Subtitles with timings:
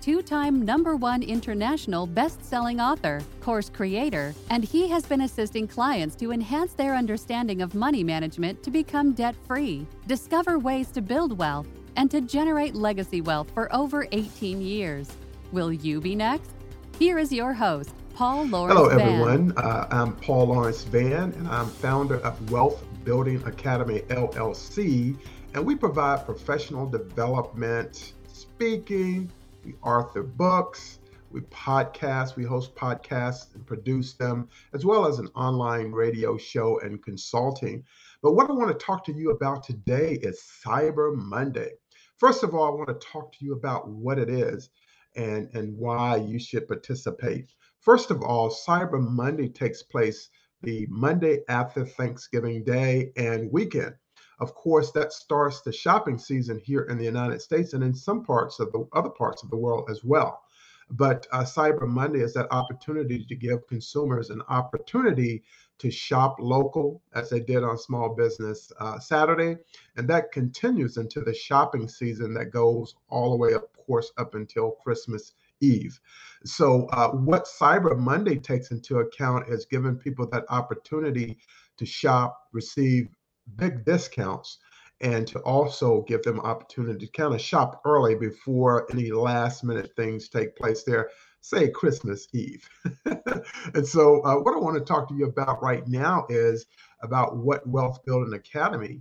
[0.00, 5.66] two time number one international best selling author, course creator, and he has been assisting
[5.66, 11.02] clients to enhance their understanding of money management to become debt free, discover ways to
[11.02, 11.66] build wealth,
[11.96, 15.10] and to generate legacy wealth for over 18 years.
[15.52, 16.50] Will you be next?
[16.98, 19.52] Here is your host, Paul Lawrence Hello, everyone.
[19.56, 25.16] Uh, I'm Paul Lawrence Vann, and I'm founder of Wealth Building Academy LLC.
[25.54, 29.30] And we provide professional development, speaking,
[29.68, 30.98] we author books,
[31.30, 36.80] we podcast, we host podcasts and produce them, as well as an online radio show
[36.80, 37.84] and consulting.
[38.22, 41.72] But what I want to talk to you about today is Cyber Monday.
[42.16, 44.70] First of all, I want to talk to you about what it is
[45.16, 47.52] and, and why you should participate.
[47.80, 50.30] First of all, Cyber Monday takes place
[50.62, 53.96] the Monday after Thanksgiving Day and weekend.
[54.40, 58.24] Of course, that starts the shopping season here in the United States and in some
[58.24, 60.42] parts of the other parts of the world as well.
[60.90, 65.42] But uh, Cyber Monday is that opportunity to give consumers an opportunity
[65.78, 69.58] to shop local, as they did on Small Business uh, Saturday.
[69.96, 74.34] And that continues into the shopping season that goes all the way, of course, up
[74.34, 76.00] until Christmas Eve.
[76.44, 81.38] So, uh, what Cyber Monday takes into account is giving people that opportunity
[81.76, 83.08] to shop, receive
[83.56, 84.58] big discounts
[85.00, 89.92] and to also give them opportunity to kind of shop early before any last minute
[89.96, 91.10] things take place there
[91.40, 92.68] say christmas eve.
[93.74, 96.66] And so uh, what i want to talk to you about right now is
[97.02, 99.00] about what wealth building academy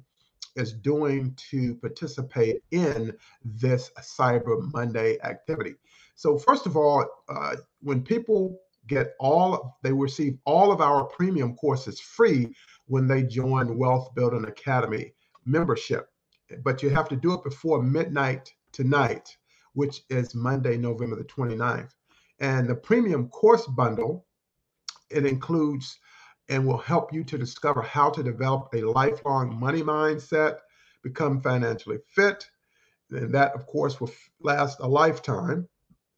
[0.56, 3.13] is doing to participate in
[3.44, 5.75] this cyber monday activity.
[6.16, 11.56] So first of all uh, when people get all they receive all of our premium
[11.56, 12.53] courses free
[12.88, 15.14] when they join Wealth Building Academy
[15.46, 16.09] membership.
[16.64, 19.36] But you have to do it before midnight tonight,
[19.74, 21.92] which is Monday, November the 29th.
[22.40, 24.25] And the premium course bundle,
[25.09, 26.00] it includes
[26.50, 30.58] and will help you to discover how to develop a lifelong money mindset,
[31.04, 32.50] become financially fit.
[33.12, 34.12] And that, of course, will
[34.42, 35.68] last a lifetime.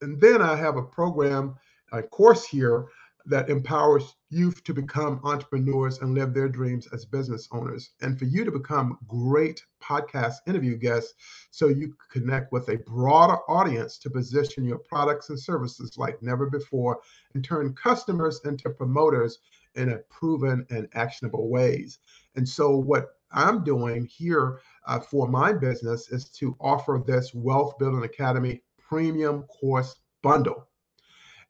[0.01, 1.55] And then I have a program,
[1.91, 2.87] a course here
[3.25, 8.25] that empowers youth to become entrepreneurs and live their dreams as business owners, and for
[8.25, 11.13] you to become great podcast interview guests
[11.51, 16.49] so you connect with a broader audience to position your products and services like never
[16.49, 16.99] before
[17.33, 19.39] and turn customers into promoters
[19.75, 21.99] in a proven and actionable ways.
[22.35, 27.77] And so, what I'm doing here uh, for my business is to offer this Wealth
[27.77, 30.68] Building Academy premium course bundle.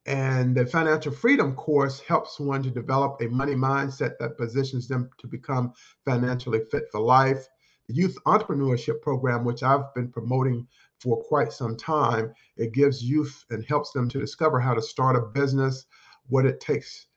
[0.06, 5.10] And the financial freedom course helps one to develop a money mindset that positions them
[5.20, 5.74] to become
[6.06, 7.48] financially fit for life.
[7.88, 10.68] The youth entrepreneurship program, which I've been promoting
[11.00, 15.16] for quite some time, it gives youth and helps them to discover how to start
[15.16, 15.86] a business,
[16.28, 17.08] what it takes,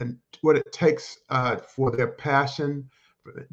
[0.00, 2.88] and what it takes uh, for their passion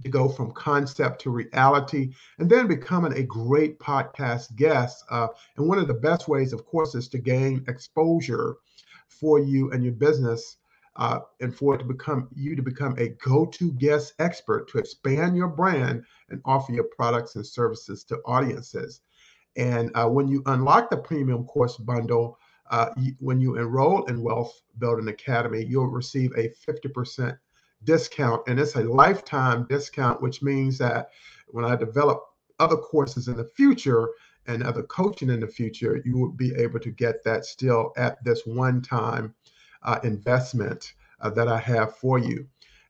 [0.02, 5.04] to go from concept to reality, and then becoming a great podcast guest.
[5.10, 8.58] Uh, and one of the best ways, of course, is to gain exposure
[9.08, 10.58] for you and your business
[10.96, 15.36] uh, and for it to become you to become a go-to guest expert to expand
[15.36, 19.02] your brand and offer your products and services to audiences
[19.56, 22.38] and uh, when you unlock the premium course bundle
[22.70, 27.38] uh, you, when you enroll in wealth building academy you'll receive a 50%
[27.84, 31.10] discount and it's a lifetime discount which means that
[31.48, 32.24] when i develop
[32.60, 34.10] other courses in the future
[34.48, 38.24] and other coaching in the future, you will be able to get that still at
[38.24, 39.34] this one time
[39.84, 42.48] uh, investment uh, that I have for you.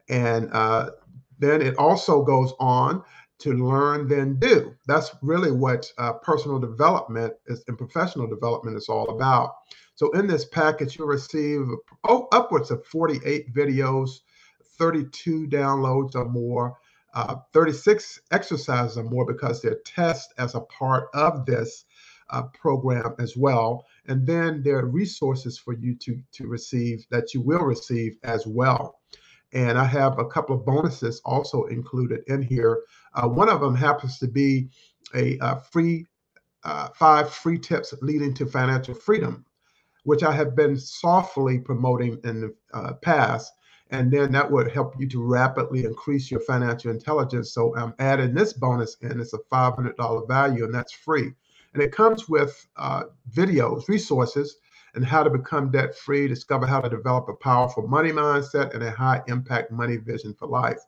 [0.10, 0.92] And uh,
[1.40, 3.04] then it also goes on
[3.40, 4.76] to learn, then do.
[4.88, 9.56] That's really what uh, personal development is, and professional development is all about.
[9.96, 11.68] So in this package, you'll receive
[12.06, 14.22] oh, upwards of 48 videos,
[14.78, 16.78] 32 downloads or more
[17.14, 21.86] uh, 36 exercises or more because they're tests as a part of this
[22.32, 23.86] uh, program as well.
[24.08, 28.48] And then there are resources for you to, to receive that you will receive as
[28.48, 29.00] well.
[29.54, 32.82] And I have a couple of bonuses also included in here.
[33.14, 34.70] Uh, one of them happens to be
[35.14, 36.08] a, a free
[36.64, 39.46] uh, five free tips leading to financial freedom,
[40.04, 43.52] which I have been softly promoting in the uh, past
[43.92, 47.54] And then that would help you to rapidly increase your financial intelligence.
[47.54, 49.20] So I'm adding this bonus in.
[49.20, 51.34] It's a $500 value, and that's free.
[51.74, 54.58] And it comes with uh, videos, resources,
[54.96, 58.84] and how to become debt free, discover how to develop a powerful money mindset and
[58.84, 60.80] a high impact money vision for life.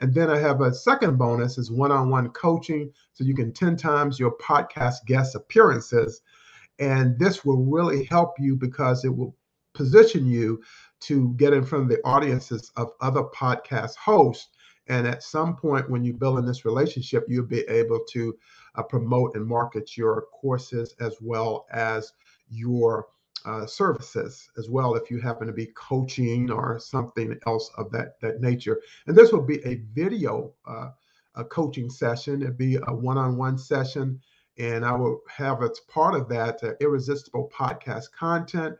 [0.00, 2.90] And then I have a second bonus is one-on-one coaching.
[3.12, 6.22] So you can 10 times your podcast guest appearances.
[6.78, 9.36] And this will really help you because it will
[9.74, 10.62] position you
[11.00, 14.48] to get in front of the audiences of other podcast hosts.
[14.88, 18.36] And at some point, when you build in this relationship, you'll be able to
[18.74, 22.12] uh, promote and market your courses as well as
[22.48, 23.06] your
[23.46, 28.20] uh, services as well if you happen to be coaching or something else of that
[28.20, 28.80] that nature.
[29.06, 30.90] And this will be a video uh,
[31.36, 32.42] a coaching session.
[32.42, 34.20] It'd be a one-on-one session.
[34.58, 38.76] And i will have as part of that uh, irresistible podcast content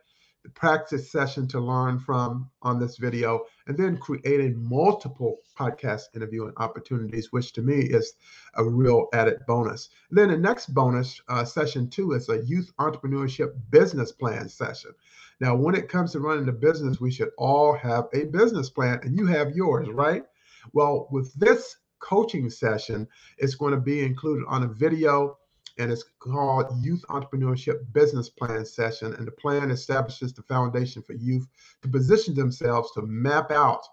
[0.53, 7.31] practice session to learn from on this video, and then creating multiple podcast interviewing opportunities,
[7.31, 8.13] which to me is
[8.55, 9.89] a real added bonus.
[10.09, 14.91] And then the next bonus, uh, session two, is a youth entrepreneurship business plan session.
[15.39, 18.99] Now, when it comes to running a business, we should all have a business plan,
[19.03, 20.23] and you have yours, right?
[20.73, 25.37] Well, with this coaching session, it's going to be included on a video
[25.81, 29.15] and it's called Youth Entrepreneurship Business Plan Session.
[29.15, 31.47] And the plan establishes the foundation for youth
[31.81, 33.83] to position themselves to map out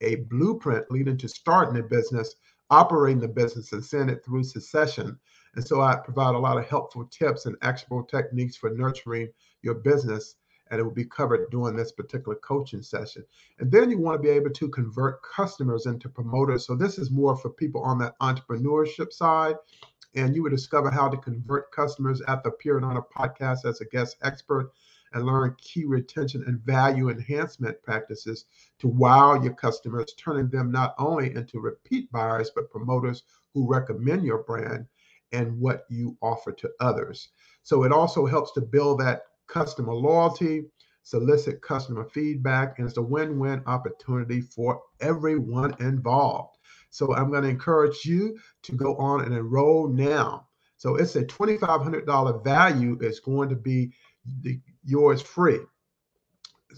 [0.00, 2.34] a blueprint leading to starting a business,
[2.70, 5.16] operating the business, and seeing it through succession.
[5.54, 9.28] And so I provide a lot of helpful tips and actionable techniques for nurturing
[9.62, 10.34] your business.
[10.72, 13.24] And it will be covered during this particular coaching session.
[13.60, 16.66] And then you want to be able to convert customers into promoters.
[16.66, 19.54] So this is more for people on that entrepreneurship side
[20.16, 23.84] and you will discover how to convert customers after appearing on a podcast as a
[23.86, 24.72] guest expert
[25.12, 28.46] and learn key retention and value enhancement practices
[28.78, 33.22] to wow your customers, turning them not only into repeat buyers, but promoters
[33.54, 34.86] who recommend your brand
[35.32, 37.28] and what you offer to others.
[37.62, 40.64] So it also helps to build that customer loyalty,
[41.02, 46.55] solicit customer feedback, and it's a win win opportunity for everyone involved.
[46.90, 50.48] So I'm going to encourage you to go on and enroll now.
[50.76, 53.92] So it's a $2,500 value is going to be
[54.42, 55.60] the, yours free.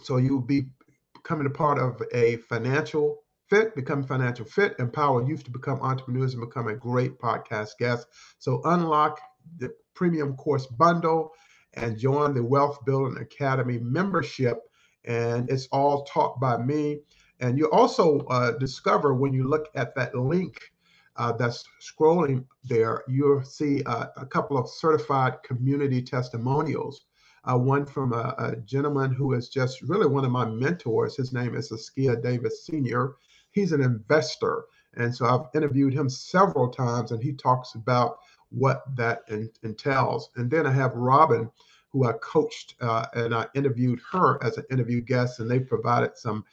[0.02, 0.66] So you'll be
[1.14, 6.34] becoming a part of a financial fit, become financial fit, empower youth to become entrepreneurs
[6.34, 8.06] and become a great podcast guest.
[8.38, 9.20] So unlock
[9.58, 11.32] the premium course bundle
[11.74, 14.58] and join the Wealth Building Academy membership.
[15.04, 17.00] And it's all taught by me.
[17.40, 20.72] And you also uh, discover when you look at that link
[21.16, 27.06] uh, that's scrolling there, you'll see uh, a couple of certified community testimonials.
[27.44, 31.16] Uh, one from a, a, gentleman who is just really one of my mentors.
[31.16, 33.14] His name is Askia Davis Sr.
[33.52, 34.64] He's an investor.
[34.94, 38.18] And so I've interviewed him several times, and he talks about
[38.50, 40.30] what that in, entails.
[40.36, 41.50] And then I have Robin,
[41.90, 46.16] who I coached, uh, and I interviewed her as an interview guest, and they provided
[46.16, 46.44] some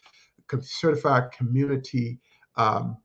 [0.61, 2.19] certified community
[2.55, 2.97] um,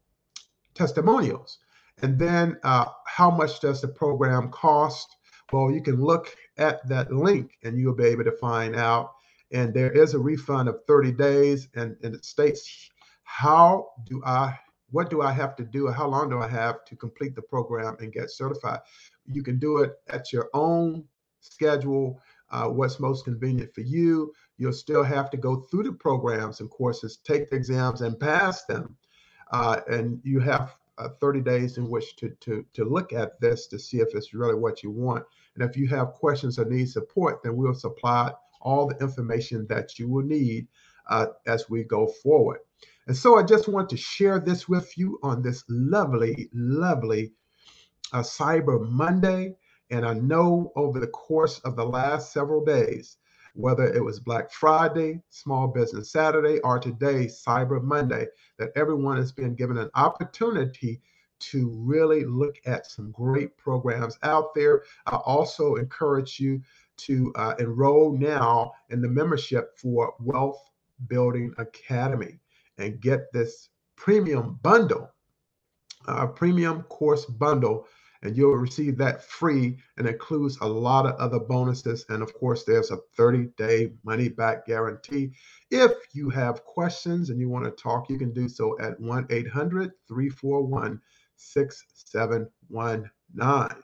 [0.74, 1.58] testimonials.
[2.02, 5.16] And then uh, how much does the program cost?
[5.52, 9.12] Well, you can look at that link and you'll be able to find out.
[9.52, 12.88] And there is a refund of 30 days, and, and it states
[13.24, 14.56] how do I,
[14.90, 17.96] what do I have to do, how long do I have to complete the program
[17.98, 18.80] and get certified?
[19.26, 21.04] You can do it at your own
[21.40, 22.20] schedule
[22.50, 24.32] uh, what's most convenient for you.
[24.60, 28.66] You'll still have to go through the programs and courses, take the exams, and pass
[28.66, 28.94] them.
[29.50, 33.68] Uh, and you have uh, 30 days in which to, to, to look at this
[33.68, 35.24] to see if it's really what you want.
[35.54, 39.98] And if you have questions or need support, then we'll supply all the information that
[39.98, 40.68] you will need
[41.08, 42.58] uh, as we go forward.
[43.06, 47.32] And so I just want to share this with you on this lovely, lovely
[48.12, 49.56] uh, Cyber Monday.
[49.90, 53.16] And I know over the course of the last several days,
[53.54, 58.26] whether it was Black Friday, Small Business Saturday, or today, Cyber Monday,
[58.58, 61.00] that everyone has been given an opportunity
[61.40, 64.82] to really look at some great programs out there.
[65.06, 66.60] I also encourage you
[66.98, 70.70] to uh, enroll now in the membership for Wealth
[71.08, 72.38] Building Academy
[72.78, 75.10] and get this premium bundle,
[76.06, 77.86] uh, premium course bundle
[78.22, 82.04] and you'll receive that free and includes a lot of other bonuses.
[82.08, 85.32] And of course, there's a 30 day money back guarantee.
[85.70, 89.26] If you have questions and you want to talk, you can do so at 1
[89.30, 91.00] 800 341
[91.36, 93.82] 6719.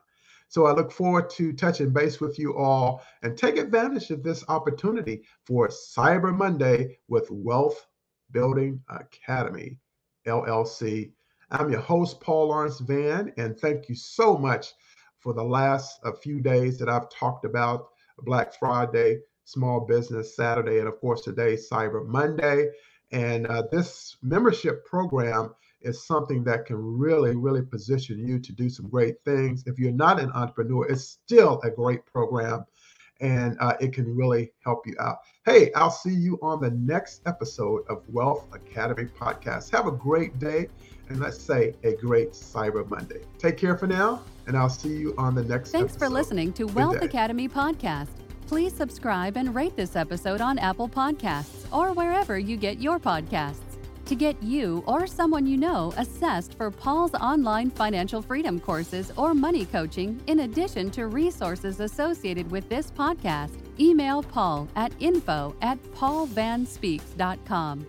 [0.48, 4.44] So I look forward to touching base with you all and take advantage of this
[4.48, 7.86] opportunity for Cyber Monday with Wealth
[8.30, 9.78] Building Academy,
[10.26, 11.12] LLC.
[11.50, 14.74] I'm your host, Paul Lawrence Vann, and thank you so much
[15.20, 17.90] for the last a few days that I've talked about
[18.24, 22.70] Black Friday, Small Business Saturday, and of course today, Cyber Monday.
[23.12, 28.68] And uh, this membership program is something that can really, really position you to do
[28.68, 29.62] some great things.
[29.66, 32.64] If you're not an entrepreneur, it's still a great program
[33.20, 35.18] and uh, it can really help you out.
[35.44, 39.70] Hey, I'll see you on the next episode of Wealth Academy Podcast.
[39.70, 40.68] Have a great day
[41.08, 43.20] and let's say a great Cyber Monday.
[43.38, 46.64] Take care for now, and I'll see you on the next Thanks for listening to
[46.64, 48.08] Wealth Academy Podcast.
[48.46, 53.60] Please subscribe and rate this episode on Apple Podcasts or wherever you get your podcasts.
[54.06, 59.34] To get you or someone you know assessed for Paul's online financial freedom courses or
[59.34, 65.82] money coaching, in addition to resources associated with this podcast, email Paul at info at
[65.94, 67.86] paulvanspeaks.com.